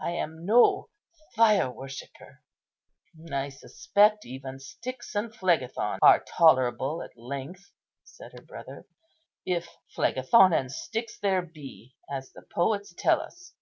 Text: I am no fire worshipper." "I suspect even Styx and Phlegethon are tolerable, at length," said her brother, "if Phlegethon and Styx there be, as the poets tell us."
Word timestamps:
I 0.00 0.12
am 0.12 0.46
no 0.46 0.88
fire 1.34 1.68
worshipper." 1.68 2.44
"I 3.32 3.48
suspect 3.48 4.24
even 4.24 4.60
Styx 4.60 5.16
and 5.16 5.32
Phlegethon 5.34 5.98
are 6.00 6.22
tolerable, 6.22 7.02
at 7.02 7.16
length," 7.18 7.72
said 8.04 8.30
her 8.34 8.42
brother, 8.42 8.86
"if 9.44 9.66
Phlegethon 9.96 10.52
and 10.52 10.70
Styx 10.70 11.18
there 11.18 11.42
be, 11.42 11.96
as 12.08 12.30
the 12.30 12.42
poets 12.42 12.94
tell 12.96 13.20
us." 13.20 13.54